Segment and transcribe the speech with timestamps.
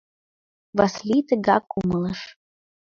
[0.77, 2.19] Васлий тыгак умылыш.